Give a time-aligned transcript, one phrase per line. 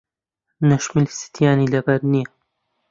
[0.69, 2.27] نەشمیل ستیانی لەبەر نییە.